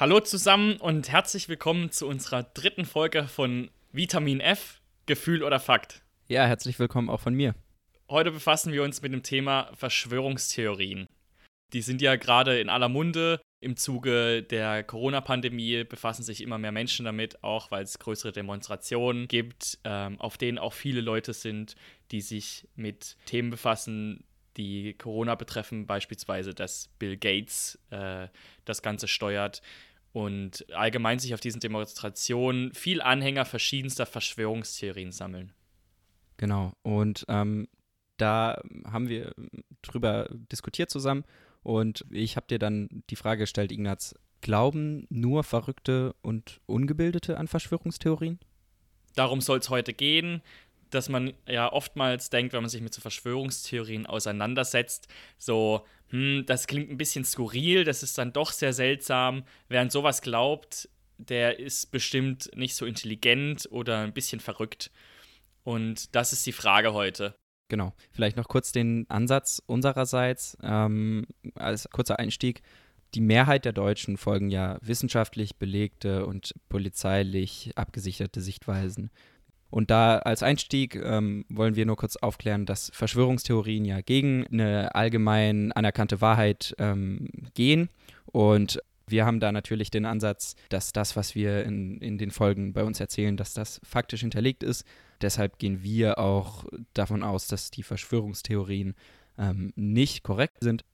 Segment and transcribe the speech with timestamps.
[0.00, 6.00] Hallo zusammen und herzlich willkommen zu unserer dritten Folge von Vitamin F, Gefühl oder Fakt.
[6.26, 7.54] Ja, herzlich willkommen auch von mir.
[8.08, 11.06] Heute befassen wir uns mit dem Thema Verschwörungstheorien.
[11.74, 13.42] Die sind ja gerade in aller Munde.
[13.60, 19.28] Im Zuge der Corona-Pandemie befassen sich immer mehr Menschen damit, auch weil es größere Demonstrationen
[19.28, 21.74] gibt, ähm, auf denen auch viele Leute sind,
[22.10, 24.24] die sich mit Themen befassen,
[24.56, 28.28] die Corona betreffen, beispielsweise, dass Bill Gates äh,
[28.64, 29.60] das Ganze steuert
[30.12, 35.52] und allgemein sich auf diesen Demonstrationen viel Anhänger verschiedenster Verschwörungstheorien sammeln.
[36.36, 37.68] Genau, und ähm,
[38.16, 39.34] da haben wir
[39.82, 41.24] drüber diskutiert zusammen
[41.62, 47.46] und ich habe dir dann die Frage gestellt, Ignaz, glauben nur Verrückte und Ungebildete an
[47.46, 48.38] Verschwörungstheorien?
[49.14, 50.40] Darum soll es heute gehen
[50.94, 56.66] dass man ja oftmals denkt, wenn man sich mit so Verschwörungstheorien auseinandersetzt, so, hm, das
[56.66, 59.44] klingt ein bisschen skurril, das ist dann doch sehr seltsam.
[59.68, 60.88] Wer an sowas glaubt,
[61.18, 64.90] der ist bestimmt nicht so intelligent oder ein bisschen verrückt.
[65.62, 67.34] Und das ist die Frage heute.
[67.68, 67.94] Genau.
[68.10, 72.62] Vielleicht noch kurz den Ansatz unsererseits ähm, als kurzer Einstieg.
[73.14, 79.10] Die Mehrheit der Deutschen folgen ja wissenschaftlich belegte und polizeilich abgesicherte Sichtweisen.
[79.70, 84.94] Und da als Einstieg ähm, wollen wir nur kurz aufklären, dass Verschwörungstheorien ja gegen eine
[84.94, 87.88] allgemein anerkannte Wahrheit ähm, gehen.
[88.26, 92.72] Und wir haben da natürlich den Ansatz, dass das, was wir in, in den Folgen
[92.72, 94.84] bei uns erzählen, dass das faktisch hinterlegt ist.
[95.20, 98.94] Deshalb gehen wir auch davon aus, dass die Verschwörungstheorien
[99.38, 100.84] ähm, nicht korrekt sind.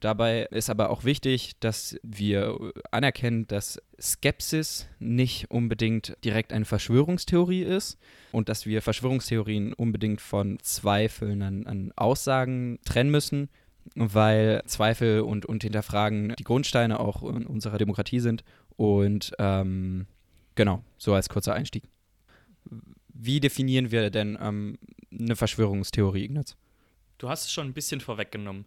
[0.00, 7.62] Dabei ist aber auch wichtig, dass wir anerkennen, dass Skepsis nicht unbedingt direkt eine Verschwörungstheorie
[7.62, 7.98] ist
[8.30, 13.48] und dass wir Verschwörungstheorien unbedingt von Zweifeln an, an Aussagen trennen müssen,
[13.94, 18.44] weil Zweifel und, und Hinterfragen die Grundsteine auch unserer Demokratie sind.
[18.76, 20.06] Und ähm,
[20.54, 21.84] genau, so als kurzer Einstieg.
[23.12, 24.78] Wie definieren wir denn ähm,
[25.10, 26.56] eine Verschwörungstheorie, Ignaz?
[27.18, 28.64] Du hast es schon ein bisschen vorweggenommen.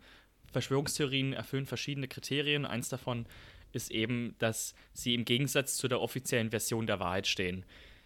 [0.51, 2.65] Verschwörungstheorien erfüllen verschiedene Kriterien.
[2.65, 3.25] Eins davon
[3.73, 7.65] ist eben, dass sie im Gegensatz zu der offiziellen Version der Wahrheit stehen.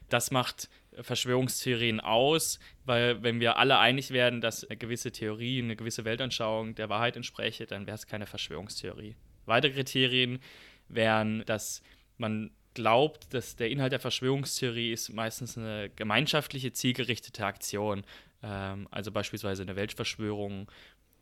[0.09, 0.69] Das macht
[1.01, 6.75] Verschwörungstheorien aus, weil wenn wir alle einig werden, dass eine gewisse Theorie, eine gewisse Weltanschauung
[6.75, 9.16] der Wahrheit entspreche, dann wäre es keine Verschwörungstheorie.
[9.45, 10.39] Weitere Kriterien
[10.88, 11.81] wären, dass
[12.17, 18.03] man glaubt, dass der Inhalt der Verschwörungstheorie ist meistens eine gemeinschaftliche, zielgerichtete Aktion.
[18.44, 20.69] Ähm, also beispielsweise eine Weltverschwörung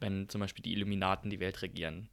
[0.04, 2.10] wenn zum Beispiel die Illuminaten die Welt regieren.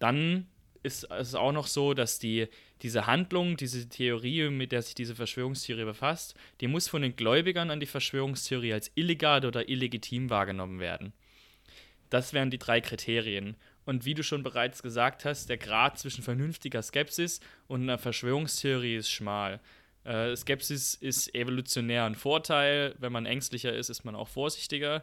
[0.00, 0.48] Dann
[0.82, 2.48] ist es auch noch so, dass die,
[2.82, 7.70] diese Handlung, diese Theorie, mit der sich diese Verschwörungstheorie befasst, die muss von den Gläubigern
[7.70, 11.14] an die Verschwörungstheorie als illegal oder illegitim wahrgenommen werden.
[12.10, 13.56] Das wären die drei Kriterien.
[13.86, 18.96] Und wie du schon bereits gesagt hast, der Grad zwischen vernünftiger Skepsis und einer Verschwörungstheorie
[18.96, 19.60] ist schmal.
[20.04, 22.94] Äh, Skepsis ist evolutionär ein Vorteil.
[22.98, 25.02] Wenn man ängstlicher ist, ist man auch vorsichtiger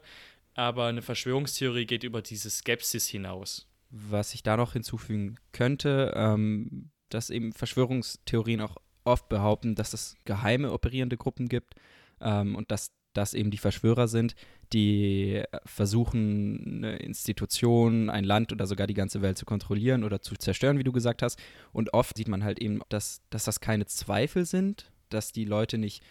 [0.53, 3.67] aber eine Verschwörungstheorie geht über diese Skepsis hinaus.
[3.89, 10.15] Was ich da noch hinzufügen könnte, ähm, dass eben Verschwörungstheorien auch oft behaupten, dass es
[10.25, 11.75] geheime operierende Gruppen gibt
[12.21, 14.35] ähm, und dass das eben die Verschwörer sind,
[14.71, 20.35] die versuchen, eine Institution, ein Land oder sogar die ganze Welt zu kontrollieren oder zu
[20.35, 21.37] zerstören, wie du gesagt hast.
[21.73, 25.77] Und oft sieht man halt eben, dass, dass das keine Zweifel sind, dass die Leute
[25.77, 26.03] nicht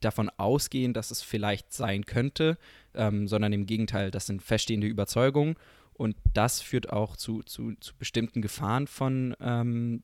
[0.00, 2.58] davon ausgehen, dass es vielleicht sein könnte,
[2.94, 5.56] ähm, sondern im Gegenteil, das sind feststehende Überzeugungen.
[5.94, 10.02] Und das führt auch zu, zu, zu bestimmten Gefahren von ähm,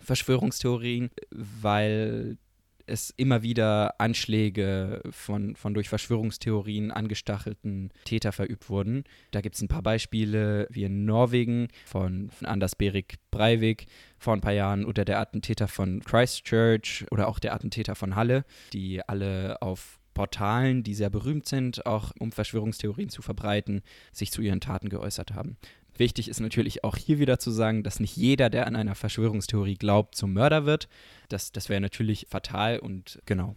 [0.00, 2.38] Verschwörungstheorien, weil
[2.86, 9.04] es immer wieder Anschläge von, von durch Verschwörungstheorien angestachelten Täter verübt wurden.
[9.30, 13.86] Da gibt es ein paar Beispiele, wie in Norwegen von, von Anders Berik Breivik
[14.18, 18.44] vor ein paar Jahren oder der Attentäter von Christchurch oder auch der Attentäter von Halle,
[18.72, 23.82] die alle auf Portalen, die sehr berühmt sind, auch um Verschwörungstheorien zu verbreiten,
[24.12, 25.56] sich zu ihren Taten geäußert haben.
[25.96, 29.74] Wichtig ist natürlich auch hier wieder zu sagen, dass nicht jeder, der an einer Verschwörungstheorie
[29.74, 30.88] glaubt, zum Mörder wird.
[31.28, 33.56] Das, das wäre natürlich fatal und genau.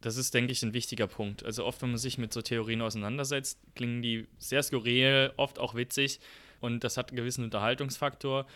[0.00, 1.44] Das ist, denke ich, ein wichtiger Punkt.
[1.44, 5.74] Also oft, wenn man sich mit so Theorien auseinandersetzt, klingen die sehr skurril, oft auch
[5.74, 6.20] witzig
[6.60, 8.46] und das hat einen gewissen Unterhaltungsfaktor.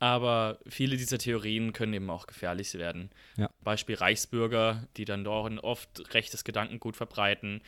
[0.00, 3.10] Aber viele dieser Theorien können eben auch gefährlich werden.
[3.36, 3.48] Ja.
[3.62, 7.62] Beispiel Reichsbürger, die dann doch oft rechtes Gedankengut verbreiten,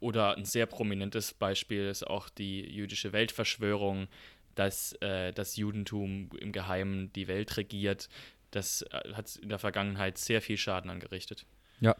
[0.00, 4.08] oder ein sehr prominentes Beispiel ist auch die jüdische Weltverschwörung,
[4.54, 8.08] dass äh, das Judentum im Geheimen die Welt regiert.
[8.50, 11.46] Das äh, hat in der Vergangenheit sehr viel Schaden angerichtet.
[11.80, 11.96] Ja,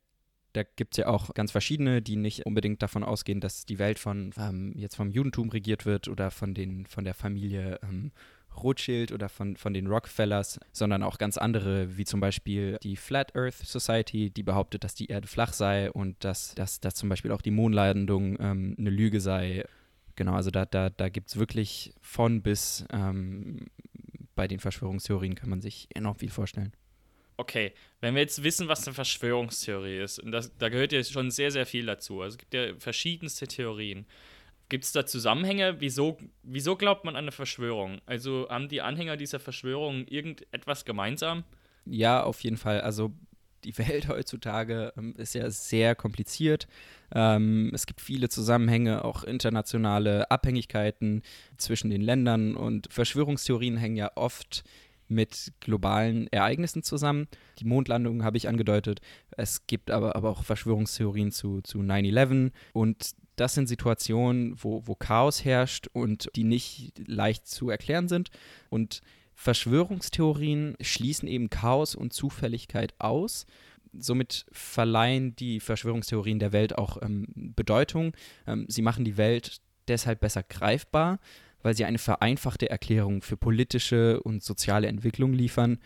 [0.52, 3.98] da gibt es ja auch ganz verschiedene, die nicht unbedingt davon ausgehen, dass die Welt
[3.98, 8.12] von ähm, jetzt vom Judentum regiert wird oder von den von der Familie ähm,
[8.56, 13.34] Rothschild oder von, von den Rockefellers, sondern auch ganz andere, wie zum Beispiel die Flat
[13.36, 17.32] Earth Society, die behauptet, dass die Erde flach sei und dass, dass, dass zum Beispiel
[17.32, 19.64] auch die Mondlandung ähm, eine Lüge sei.
[20.16, 23.66] Genau, also da, da, da gibt es wirklich von bis ähm,
[24.34, 26.72] bei den Verschwörungstheorien kann man sich enorm viel vorstellen.
[27.36, 31.30] Okay, wenn wir jetzt wissen, was eine Verschwörungstheorie ist, und das, da gehört ja schon
[31.30, 32.20] sehr, sehr viel dazu.
[32.20, 34.04] Also es gibt ja verschiedenste Theorien.
[34.70, 35.80] Gibt es da Zusammenhänge?
[35.80, 38.00] Wieso, wieso glaubt man an eine Verschwörung?
[38.06, 41.44] Also haben die Anhänger dieser Verschwörung irgendetwas gemeinsam?
[41.84, 42.80] Ja, auf jeden Fall.
[42.80, 43.12] Also
[43.64, 46.68] die Welt heutzutage ähm, ist ja sehr kompliziert.
[47.12, 51.22] Ähm, es gibt viele Zusammenhänge, auch internationale Abhängigkeiten
[51.56, 54.62] zwischen den Ländern und Verschwörungstheorien hängen ja oft
[55.08, 57.26] mit globalen Ereignissen zusammen.
[57.58, 59.00] Die Mondlandung habe ich angedeutet.
[59.32, 64.94] Es gibt aber, aber auch Verschwörungstheorien zu, zu 9-11 und das sind Situationen, wo, wo
[64.94, 68.30] Chaos herrscht und die nicht leicht zu erklären sind.
[68.68, 69.00] Und
[69.34, 73.46] Verschwörungstheorien schließen eben Chaos und Zufälligkeit aus.
[73.98, 78.12] Somit verleihen die Verschwörungstheorien der Welt auch ähm, Bedeutung.
[78.46, 81.18] Ähm, sie machen die Welt deshalb besser greifbar,
[81.62, 85.78] weil sie eine vereinfachte Erklärung für politische und soziale Entwicklung liefern.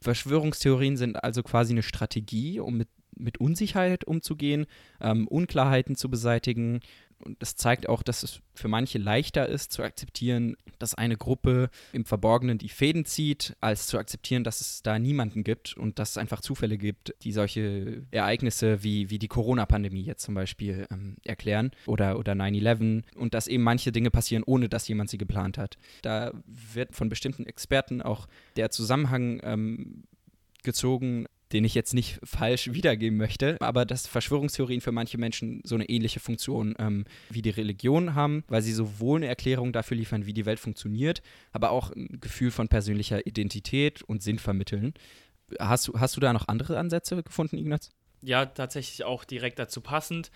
[0.00, 4.66] Verschwörungstheorien sind also quasi eine Strategie, um mit mit Unsicherheit umzugehen,
[5.00, 6.80] ähm, Unklarheiten zu beseitigen.
[7.20, 11.68] Und das zeigt auch, dass es für manche leichter ist zu akzeptieren, dass eine Gruppe
[11.92, 16.10] im Verborgenen die Fäden zieht, als zu akzeptieren, dass es da niemanden gibt und dass
[16.10, 21.16] es einfach Zufälle gibt, die solche Ereignisse wie, wie die Corona-Pandemie jetzt zum Beispiel ähm,
[21.24, 25.58] erklären oder, oder 9-11 und dass eben manche Dinge passieren, ohne dass jemand sie geplant
[25.58, 25.76] hat.
[26.02, 30.04] Da wird von bestimmten Experten auch der Zusammenhang ähm,
[30.62, 35.74] gezogen, den ich jetzt nicht falsch wiedergeben möchte, aber dass Verschwörungstheorien für manche Menschen so
[35.74, 40.26] eine ähnliche Funktion ähm, wie die Religion haben, weil sie sowohl eine Erklärung dafür liefern,
[40.26, 41.22] wie die Welt funktioniert,
[41.52, 44.94] aber auch ein Gefühl von persönlicher Identität und Sinn vermitteln.
[45.58, 47.90] Hast hast du da noch andere Ansätze gefunden, Ignaz?
[48.20, 50.30] Ja, tatsächlich auch direkt dazu passend.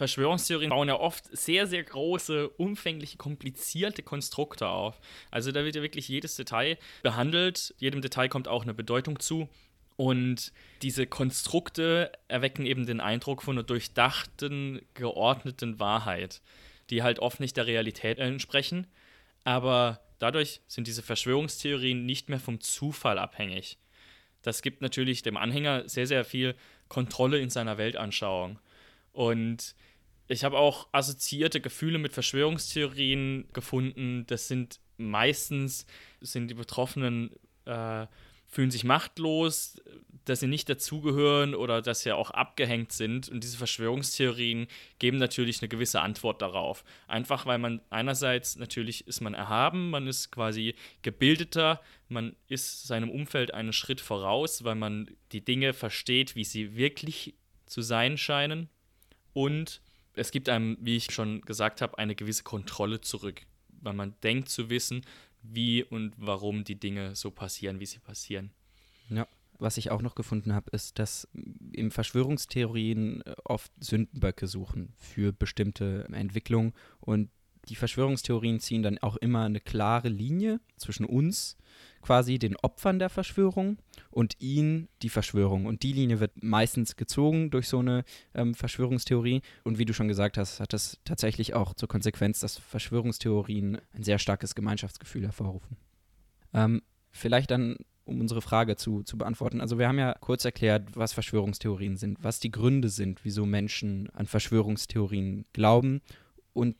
[0.00, 5.00] Verschwörungstheorien bauen ja oft sehr, sehr große, umfängliche, komplizierte Konstrukte auf.
[5.30, 9.48] Also da wird ja wirklich jedes Detail behandelt, jedem Detail kommt auch eine Bedeutung zu.
[10.00, 16.40] Und diese Konstrukte erwecken eben den Eindruck von einer durchdachten, geordneten Wahrheit,
[16.88, 18.86] die halt oft nicht der Realität entsprechen.
[19.44, 23.76] Aber dadurch sind diese Verschwörungstheorien nicht mehr vom Zufall abhängig.
[24.40, 26.54] Das gibt natürlich dem Anhänger sehr, sehr viel
[26.88, 28.58] Kontrolle in seiner Weltanschauung.
[29.12, 29.74] Und
[30.28, 34.24] ich habe auch assoziierte Gefühle mit Verschwörungstheorien gefunden.
[34.28, 35.84] Das sind meistens
[36.22, 37.32] sind die Betroffenen
[37.66, 38.06] äh,
[38.50, 39.80] fühlen sich machtlos,
[40.24, 43.28] dass sie nicht dazugehören oder dass sie auch abgehängt sind.
[43.28, 44.66] Und diese Verschwörungstheorien
[44.98, 46.84] geben natürlich eine gewisse Antwort darauf.
[47.08, 53.10] Einfach weil man einerseits natürlich ist man erhaben, man ist quasi gebildeter, man ist seinem
[53.10, 57.34] Umfeld einen Schritt voraus, weil man die Dinge versteht, wie sie wirklich
[57.66, 58.68] zu sein scheinen.
[59.32, 59.80] Und
[60.14, 64.48] es gibt einem, wie ich schon gesagt habe, eine gewisse Kontrolle zurück, weil man denkt
[64.48, 65.02] zu wissen,
[65.42, 68.52] wie und warum die Dinge so passieren, wie sie passieren.
[69.08, 69.26] Ja.
[69.58, 71.28] Was ich auch noch gefunden habe, ist, dass
[71.72, 77.30] im Verschwörungstheorien äh, oft Sündenböcke suchen für bestimmte Entwicklungen und
[77.68, 81.56] die Verschwörungstheorien ziehen dann auch immer eine klare Linie zwischen uns,
[82.02, 83.78] quasi den Opfern der Verschwörung,
[84.10, 85.66] und ihnen, die Verschwörung.
[85.66, 89.42] Und die Linie wird meistens gezogen durch so eine ähm, Verschwörungstheorie.
[89.62, 94.02] Und wie du schon gesagt hast, hat das tatsächlich auch zur Konsequenz, dass Verschwörungstheorien ein
[94.02, 95.76] sehr starkes Gemeinschaftsgefühl hervorrufen.
[96.52, 99.60] Ähm, vielleicht dann um unsere Frage zu, zu beantworten.
[99.60, 104.10] Also wir haben ja kurz erklärt, was Verschwörungstheorien sind, was die Gründe sind, wieso Menschen
[104.10, 106.02] an Verschwörungstheorien glauben.
[106.52, 106.76] Und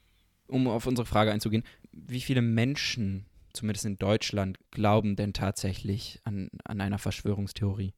[0.50, 6.50] um auf unsere Frage einzugehen, wie viele Menschen, zumindest in Deutschland, glauben denn tatsächlich an,
[6.64, 7.95] an einer Verschwörungstheorie?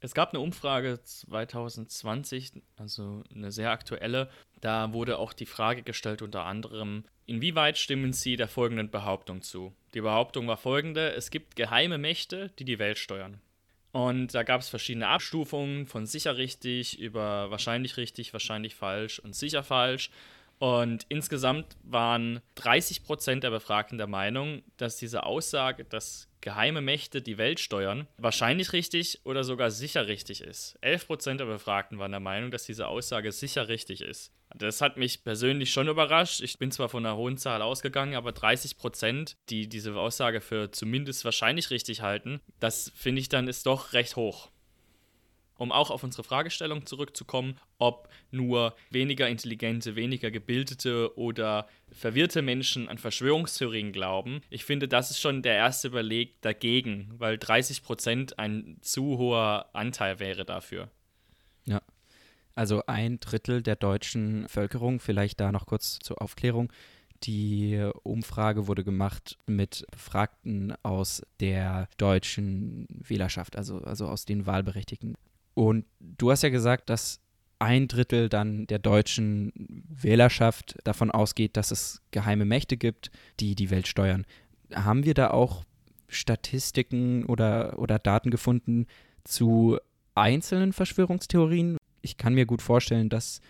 [0.00, 4.28] Es gab eine Umfrage 2020, also eine sehr aktuelle.
[4.60, 9.74] Da wurde auch die Frage gestellt, unter anderem, inwieweit stimmen Sie der folgenden Behauptung zu?
[9.94, 13.40] Die Behauptung war folgende: Es gibt geheime Mächte, die die Welt steuern.
[13.92, 19.34] Und da gab es verschiedene Abstufungen von sicher richtig über wahrscheinlich richtig, wahrscheinlich falsch und
[19.34, 20.10] sicher falsch.
[20.58, 27.22] Und insgesamt waren 30 Prozent der Befragten der Meinung, dass diese Aussage, dass geheime Mächte
[27.22, 30.76] die Welt steuern, wahrscheinlich richtig oder sogar sicher richtig ist.
[30.82, 34.30] 11 Prozent der Befragten waren der Meinung, dass diese Aussage sicher richtig ist.
[34.54, 36.40] Das hat mich persönlich schon überrascht.
[36.40, 40.70] Ich bin zwar von einer hohen Zahl ausgegangen, aber 30 Prozent, die diese Aussage für
[40.70, 44.50] zumindest wahrscheinlich richtig halten, das finde ich dann ist doch recht hoch.
[45.56, 52.88] Um auch auf unsere Fragestellung zurückzukommen, ob nur weniger intelligente, weniger gebildete oder verwirrte Menschen
[52.88, 54.40] an Verschwörungstheorien glauben.
[54.50, 59.70] Ich finde, das ist schon der erste Beleg dagegen, weil 30 Prozent ein zu hoher
[59.72, 60.90] Anteil wäre dafür.
[61.66, 61.80] Ja.
[62.56, 66.72] Also ein Drittel der deutschen Bevölkerung, vielleicht da noch kurz zur Aufklärung.
[67.24, 75.16] Die Umfrage wurde gemacht mit Befragten aus der deutschen Wählerschaft, also, also aus den Wahlberechtigten.
[75.54, 77.20] Und du hast ja gesagt, dass
[77.58, 79.52] ein Drittel dann der deutschen
[79.88, 84.26] Wählerschaft davon ausgeht, dass es geheime Mächte gibt, die die Welt steuern.
[84.72, 85.64] Haben wir da auch
[86.08, 88.86] Statistiken oder, oder Daten gefunden
[89.24, 89.78] zu
[90.14, 91.78] einzelnen Verschwörungstheorien?
[92.02, 93.40] Ich kann mir gut vorstellen, dass,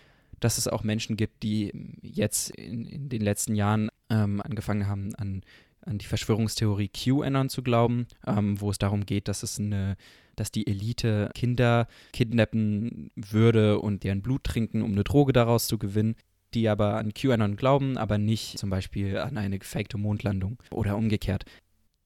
[0.40, 5.14] dass es auch Menschen gibt, die jetzt in, in den letzten Jahren ähm, angefangen haben,
[5.16, 5.42] an,
[5.86, 9.96] an die Verschwörungstheorie QAnon zu glauben, ähm, wo es darum geht, dass es eine
[10.36, 15.78] dass die Elite Kinder kidnappen würde und deren Blut trinken, um eine Droge daraus zu
[15.78, 16.16] gewinnen
[16.54, 21.44] die aber an QAnon glauben, aber nicht zum Beispiel an eine gefakte Mondlandung oder umgekehrt.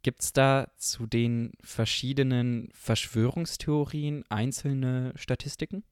[0.02, 5.82] Gibt es da zu den verschiedenen Verschwörungstheorien einzelne Statistiken?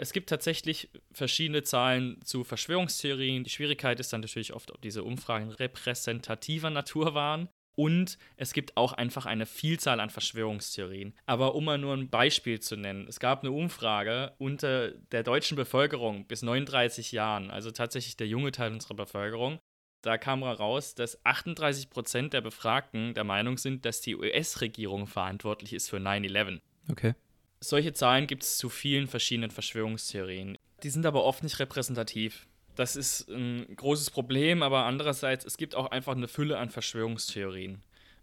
[0.00, 3.44] Es gibt tatsächlich verschiedene Zahlen zu Verschwörungstheorien.
[3.44, 7.50] Die Schwierigkeit ist dann natürlich oft, ob diese Umfragen repräsentativer Natur waren.
[7.76, 11.12] Und es gibt auch einfach eine Vielzahl an Verschwörungstheorien.
[11.26, 15.56] Aber um mal nur ein Beispiel zu nennen, es gab eine Umfrage unter der deutschen
[15.56, 19.58] Bevölkerung bis 39 Jahren, also tatsächlich der junge Teil unserer Bevölkerung.
[20.00, 25.74] Da kam heraus, dass 38 Prozent der Befragten der Meinung sind, dass die US-Regierung verantwortlich
[25.74, 26.60] ist für 9-11.
[26.90, 27.14] Okay.
[27.62, 30.56] Solche Zahlen gibt es zu vielen verschiedenen Verschwörungstheorien.
[30.82, 32.46] Die sind aber oft nicht repräsentativ.
[32.74, 37.82] Das ist ein großes Problem, aber andererseits, es gibt auch einfach eine Fülle an Verschwörungstheorien.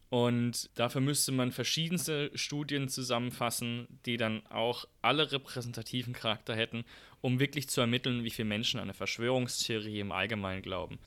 [0.09, 6.85] Und dafür müsste man verschiedenste Studien zusammenfassen, die dann auch alle repräsentativen Charakter hätten,
[7.21, 10.97] um wirklich zu ermitteln, wie viele Menschen an eine Verschwörungstheorie im Allgemeinen glauben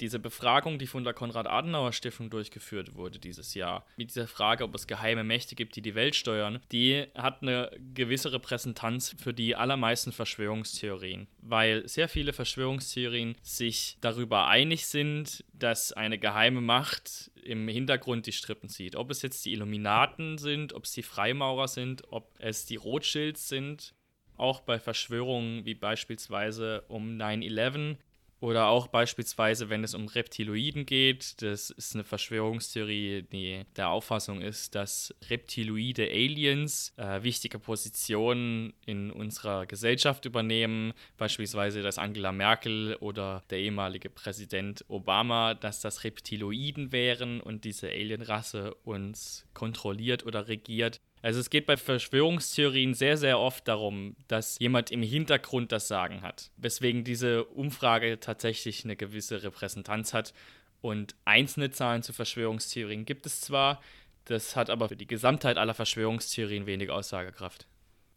[0.00, 4.86] diese Befragung, die von der Konrad-Adenauer-Stiftung durchgeführt wurde dieses Jahr, mit dieser Frage, ob es
[4.86, 10.12] geheime Mächte gibt, die die Welt steuern, die hat eine gewisse Repräsentanz für die allermeisten
[10.12, 18.26] Verschwörungstheorien, weil sehr viele Verschwörungstheorien sich darüber einig sind, dass eine geheime Macht im Hintergrund
[18.26, 18.96] die Strippen zieht.
[18.96, 23.48] Ob es jetzt die Illuminaten sind, ob es die Freimaurer sind, ob es die Rothschilds
[23.48, 23.94] sind.
[24.36, 27.96] Auch bei Verschwörungen wie beispielsweise um 9-11
[28.42, 34.42] oder auch beispielsweise, wenn es um Reptiloiden geht, das ist eine Verschwörungstheorie, die der Auffassung
[34.42, 42.96] ist, dass reptiloide Aliens äh, wichtige Positionen in unserer Gesellschaft übernehmen, beispielsweise dass Angela Merkel
[42.96, 50.48] oder der ehemalige Präsident Obama, dass das Reptiloiden wären und diese Alienrasse uns kontrolliert oder
[50.48, 51.00] regiert.
[51.22, 56.22] Also es geht bei Verschwörungstheorien sehr, sehr oft darum, dass jemand im Hintergrund das Sagen
[56.22, 56.50] hat.
[56.56, 60.34] Weswegen diese Umfrage tatsächlich eine gewisse Repräsentanz hat.
[60.80, 63.80] Und einzelne Zahlen zu Verschwörungstheorien gibt es zwar,
[64.24, 67.68] das hat aber für die Gesamtheit aller Verschwörungstheorien wenig Aussagekraft.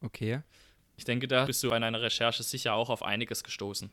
[0.02, 0.42] Okay.
[0.98, 3.92] Ich denke, da bist du bei deiner Recherche sicher auch auf einiges gestoßen.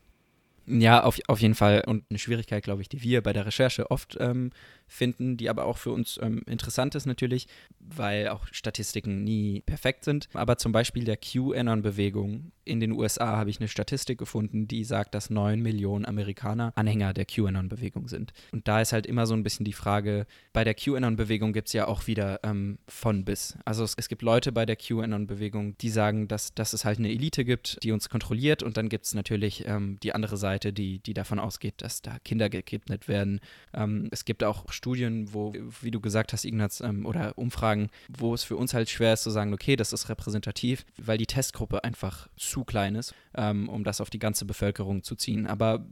[0.67, 1.83] Ja, auf, auf jeden Fall.
[1.87, 4.53] Und eine Schwierigkeit, glaube ich, die wir bei der Recherche oft ähm,
[4.93, 10.05] finden, die aber auch für uns ähm, interessant ist natürlich, weil auch Statistiken nie perfekt
[10.05, 10.29] sind.
[10.35, 15.15] Aber zum Beispiel der QAnon-Bewegung in den USA habe ich eine Statistik gefunden, die sagt,
[15.15, 18.33] dass 9 Millionen Amerikaner Anhänger der QAnon-Bewegung sind.
[18.53, 21.73] Und da ist halt immer so ein bisschen die Frage, bei der QAnon-Bewegung gibt es
[21.73, 23.57] ja auch wieder ähm, von bis.
[23.65, 27.11] Also es, es, gibt Leute bei der QAnon-Bewegung, die sagen, dass, dass es halt eine
[27.11, 28.63] Elite gibt, die uns kontrolliert.
[28.63, 32.19] Und dann gibt es natürlich ähm, die andere Seite, die, die davon ausgeht, dass da
[32.25, 33.41] Kinder gekidnappt werden.
[33.75, 38.35] Ähm, es gibt auch Studien, wo, wie du gesagt hast, Ignaz, ähm, oder Umfragen, wo
[38.35, 41.85] es für uns halt schwer ist zu sagen, okay, das ist repräsentativ, weil die Testgruppe
[41.85, 45.47] einfach zu klein ist, ähm, um das auf die ganze Bevölkerung zu ziehen.
[45.47, 45.87] Aber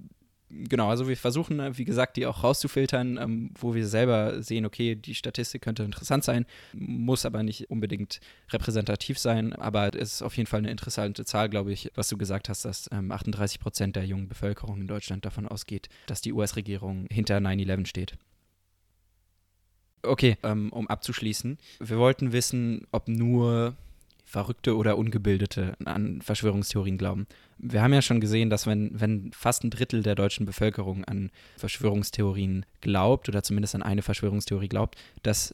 [0.50, 4.66] genau, also wir versuchen, äh, wie gesagt, die auch rauszufiltern, ähm, wo wir selber sehen,
[4.66, 8.18] okay, die Statistik könnte interessant sein, muss aber nicht unbedingt
[8.50, 12.18] repräsentativ sein, aber es ist auf jeden Fall eine interessante Zahl, glaube ich, was du
[12.18, 16.32] gesagt hast, dass ähm, 38 Prozent der jungen Bevölkerung in Deutschland davon ausgeht, dass die
[16.32, 18.18] US-Regierung hinter 9-11 steht.
[20.02, 21.58] Okay, ähm, um abzuschließen.
[21.78, 23.74] Wir wollten wissen, ob nur
[24.24, 27.26] Verrückte oder Ungebildete an Verschwörungstheorien glauben.
[27.58, 31.30] Wir haben ja schon gesehen, dass wenn, wenn fast ein Drittel der deutschen Bevölkerung an
[31.56, 35.52] Verschwörungstheorien glaubt oder zumindest an eine Verschwörungstheorie glaubt, dass,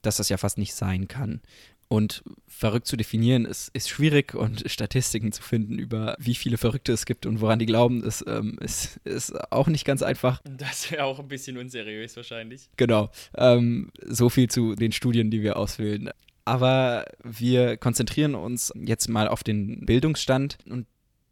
[0.00, 1.42] dass das ja fast nicht sein kann.
[1.88, 6.92] Und verrückt zu definieren ist, ist schwierig und Statistiken zu finden über wie viele Verrückte
[6.92, 10.40] es gibt und woran die glauben, ist, ähm, ist, ist auch nicht ganz einfach.
[10.44, 12.70] Das wäre auch ein bisschen unseriös wahrscheinlich.
[12.76, 13.10] Genau.
[13.36, 16.10] Ähm, so viel zu den Studien, die wir auswählen.
[16.44, 20.86] Aber wir konzentrieren uns jetzt mal auf den Bildungsstand und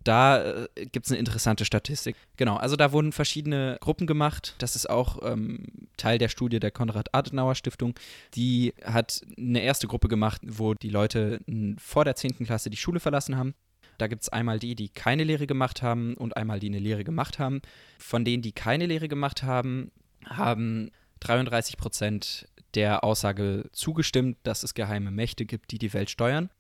[0.05, 2.17] da äh, gibt es eine interessante Statistik.
[2.37, 4.55] Genau, also da wurden verschiedene Gruppen gemacht.
[4.59, 7.95] Das ist auch ähm, Teil der Studie der Konrad-Adenauer-Stiftung.
[8.35, 11.41] Die hat eine erste Gruppe gemacht, wo die Leute
[11.79, 12.45] vor der 10.
[12.45, 13.55] Klasse die Schule verlassen haben.
[13.99, 17.05] Da gibt es einmal die, die keine Lehre gemacht haben und einmal die eine Lehre
[17.05, 17.63] gemacht haben.
[17.99, 19.91] Von denen, die keine Lehre gemacht haben,
[20.27, 26.51] haben 33 Prozent der Aussage zugestimmt, dass es geheime Mächte gibt, die die Welt steuern.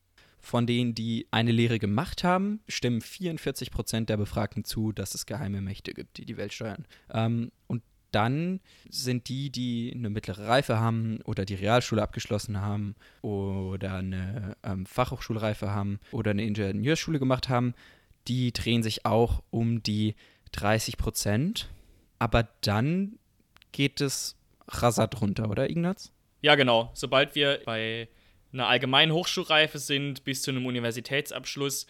[0.44, 5.24] Von denen, die eine Lehre gemacht haben, stimmen 44 Prozent der Befragten zu, dass es
[5.24, 6.84] geheime Mächte gibt, die die Welt steuern.
[7.10, 8.60] Ähm, und dann
[8.90, 14.84] sind die, die eine mittlere Reife haben oder die Realschule abgeschlossen haben oder eine ähm,
[14.84, 17.72] Fachhochschulreife haben oder eine Ingenieurschule gemacht haben,
[18.28, 20.14] die drehen sich auch um die
[20.52, 21.70] 30 Prozent.
[22.18, 23.18] Aber dann
[23.72, 24.36] geht es
[24.68, 26.12] rasant runter, oder Ignaz?
[26.42, 26.90] Ja, genau.
[26.92, 28.08] Sobald wir bei
[28.54, 31.86] einer allgemeinen Hochschulreife sind bis zu einem Universitätsabschluss,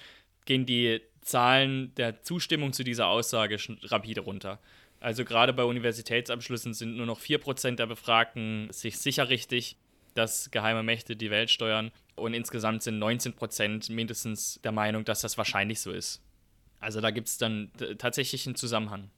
[0.46, 4.58] gehen die Zahlen der Zustimmung zu dieser Aussage rapide runter.
[5.00, 9.76] Also gerade bei Universitätsabschlüssen sind nur noch 4% der Befragten sich sicher richtig,
[10.14, 11.90] dass geheime Mächte die Welt steuern.
[12.14, 16.22] Und insgesamt sind 19% mindestens der Meinung, dass das wahrscheinlich so ist.
[16.80, 19.10] Also da gibt es dann tatsächlich einen Zusammenhang.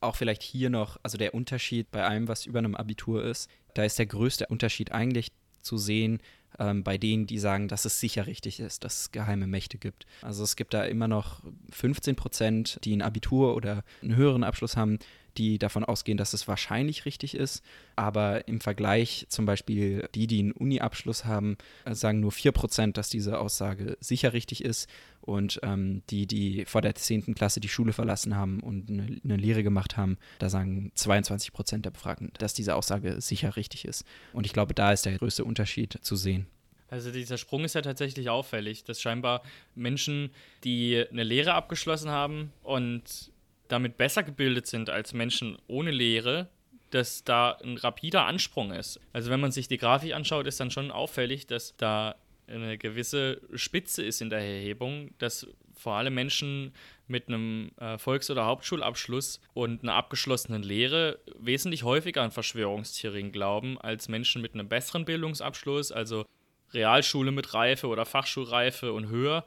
[0.00, 3.84] Auch vielleicht hier noch, also der Unterschied bei allem, was über einem Abitur ist, da
[3.84, 5.28] ist der größte Unterschied eigentlich
[5.62, 6.20] zu sehen,
[6.58, 10.06] ähm, bei denen, die sagen, dass es sicher richtig ist, dass es geheime Mächte gibt.
[10.22, 14.76] Also es gibt da immer noch 15 Prozent, die ein Abitur oder einen höheren Abschluss
[14.76, 14.98] haben,
[15.36, 17.62] die davon ausgehen, dass es wahrscheinlich richtig ist.
[17.96, 23.08] Aber im Vergleich zum Beispiel die, die einen Uni-Abschluss haben, äh, sagen nur 4%, dass
[23.08, 24.88] diese Aussage sicher richtig ist.
[25.20, 27.34] Und ähm, die, die vor der 10.
[27.34, 31.90] Klasse die Schule verlassen haben und eine, eine Lehre gemacht haben, da sagen 22% der
[31.90, 34.04] Befragten, dass diese Aussage sicher richtig ist.
[34.32, 36.46] Und ich glaube, da ist der größte Unterschied zu sehen.
[36.90, 39.42] Also dieser Sprung ist ja tatsächlich auffällig, dass scheinbar
[39.74, 40.30] Menschen,
[40.62, 43.32] die eine Lehre abgeschlossen haben und
[43.74, 46.48] damit besser gebildet sind als Menschen ohne Lehre,
[46.90, 49.00] dass da ein rapider Ansprung ist.
[49.12, 52.14] Also wenn man sich die Grafik anschaut, ist dann schon auffällig, dass da
[52.46, 56.72] eine gewisse Spitze ist in der Erhebung, dass vor allem Menschen
[57.08, 63.80] mit einem äh, Volks- oder Hauptschulabschluss und einer abgeschlossenen Lehre wesentlich häufiger an Verschwörungstheorien glauben
[63.80, 66.26] als Menschen mit einem besseren Bildungsabschluss, also
[66.72, 69.44] Realschule mit Reife oder Fachschulreife und höher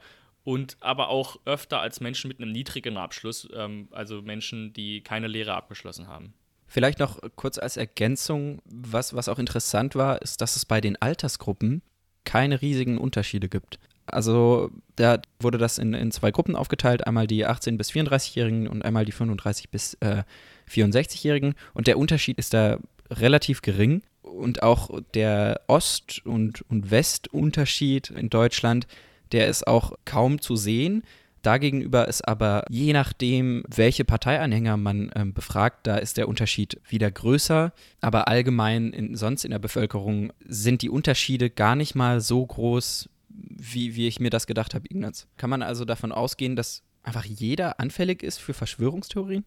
[0.48, 5.26] und aber auch öfter als Menschen mit einem niedrigen Abschluss, ähm, also Menschen, die keine
[5.26, 6.32] Lehre abgeschlossen haben.
[6.66, 10.96] Vielleicht noch kurz als Ergänzung, was, was auch interessant war, ist, dass es bei den
[11.02, 11.82] Altersgruppen
[12.24, 13.78] keine riesigen Unterschiede gibt.
[14.06, 18.86] Also da wurde das in, in zwei Gruppen aufgeteilt, einmal die 18- bis 34-Jährigen und
[18.86, 20.22] einmal die 35- bis äh,
[20.70, 21.56] 64-Jährigen.
[21.74, 22.78] Und der Unterschied ist da
[23.10, 24.00] relativ gering.
[24.22, 28.86] Und auch der Ost- und, und Westunterschied in Deutschland
[29.32, 31.02] der ist auch kaum zu sehen.
[31.42, 37.10] Dagegenüber ist aber je nachdem, welche Parteianhänger man ähm, befragt, da ist der Unterschied wieder
[37.10, 37.72] größer.
[38.00, 43.08] Aber allgemein in, sonst in der Bevölkerung sind die Unterschiede gar nicht mal so groß,
[43.28, 45.28] wie, wie ich mir das gedacht habe, Ignaz.
[45.36, 49.44] Kann man also davon ausgehen, dass einfach jeder anfällig ist für Verschwörungstheorien?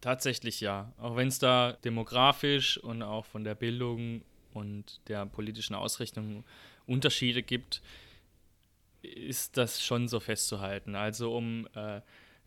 [0.00, 0.92] Tatsächlich ja.
[0.96, 4.22] Auch wenn es da demografisch und auch von der Bildung
[4.54, 6.44] und der politischen Ausrichtung
[6.86, 7.82] Unterschiede gibt,
[9.02, 10.94] ist das schon so festzuhalten.
[10.94, 12.00] Also um äh,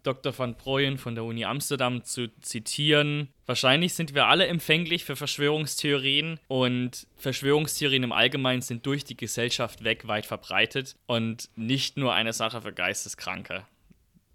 [0.04, 0.38] Dr.
[0.38, 6.40] van Brooyen von der Uni Amsterdam zu zitieren, wahrscheinlich sind wir alle empfänglich für Verschwörungstheorien
[6.48, 12.34] und Verschwörungstheorien im Allgemeinen sind durch die Gesellschaft weg weit verbreitet und nicht nur eine
[12.34, 13.66] Sache für Geisteskranke.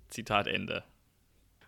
[0.08, 0.84] Zitat Ende.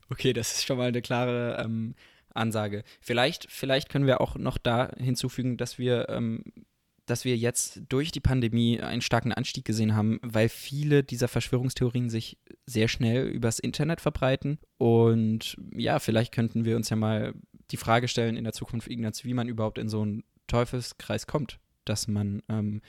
[0.08, 1.94] Okay, das ist schon mal eine klare ähm,
[2.34, 2.84] Ansage.
[3.00, 6.42] Vielleicht, vielleicht können wir auch noch da hinzufügen, dass wir ähm,
[7.10, 12.08] dass wir jetzt durch die Pandemie einen starken Anstieg gesehen haben, weil viele dieser Verschwörungstheorien
[12.08, 14.58] sich sehr schnell übers Internet verbreiten.
[14.78, 17.34] Und ja, vielleicht könnten wir uns ja mal
[17.70, 21.58] die Frage stellen in der Zukunft, Ignaz, wie man überhaupt in so einen Teufelskreis kommt,
[21.84, 22.80] dass man ähm,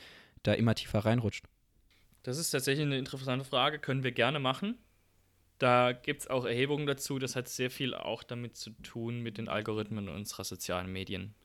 [0.43, 1.45] da immer tiefer reinrutscht.
[2.23, 4.77] Das ist tatsächlich eine interessante Frage, können wir gerne machen.
[5.57, 9.37] Da gibt es auch Erhebungen dazu, das hat sehr viel auch damit zu tun mit
[9.37, 11.35] den Algorithmen unserer sozialen Medien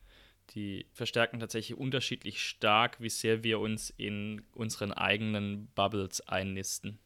[0.55, 6.99] die verstärken tatsächlich unterschiedlich stark, wie sehr wir uns in unseren eigenen Bubbles einnisten.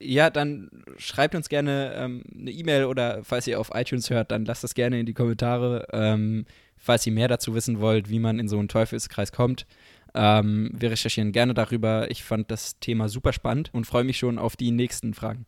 [0.00, 4.44] Ja, dann schreibt uns gerne ähm, eine E-Mail oder falls ihr auf iTunes hört, dann
[4.44, 6.44] lasst das gerne in die Kommentare, ähm,
[6.76, 9.66] falls ihr mehr dazu wissen wollt, wie man in so einen Teufelskreis kommt.
[10.14, 12.10] Ähm, wir recherchieren gerne darüber.
[12.10, 15.46] Ich fand das Thema super spannend und freue mich schon auf die nächsten Fragen.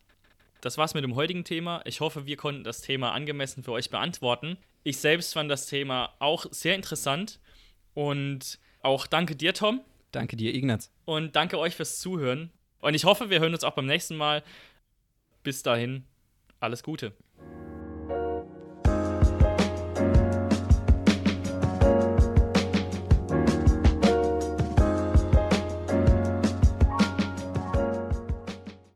[0.61, 1.81] Das war's mit dem heutigen Thema.
[1.85, 4.57] Ich hoffe, wir konnten das Thema angemessen für euch beantworten.
[4.87, 7.39] Ich selbst fand das Thema auch sehr interessant
[7.95, 9.81] und auch danke dir, Tom.
[10.11, 10.91] Danke dir, Ignaz.
[11.05, 12.51] Und danke euch fürs Zuhören.
[12.81, 14.43] Und ich hoffe, wir hören uns auch beim nächsten Mal.
[15.41, 16.05] Bis dahin,
[16.59, 17.13] alles Gute.